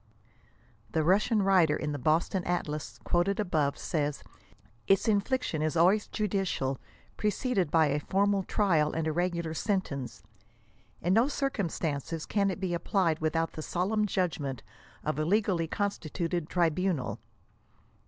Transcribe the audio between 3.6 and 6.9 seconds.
says," its infliction is always judicial,